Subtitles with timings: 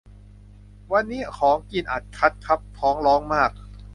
[0.91, 3.51] วันนี้ของกินอัตคัดครับ ท้องร้องมาก